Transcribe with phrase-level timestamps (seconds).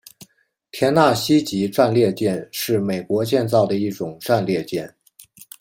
[0.71, 4.91] 田纳西级战列舰是美国建造的一种战列舰。